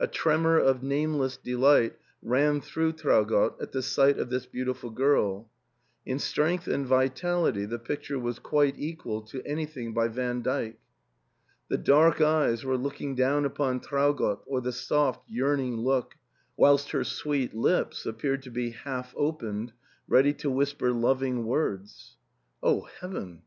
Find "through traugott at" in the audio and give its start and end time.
2.60-3.70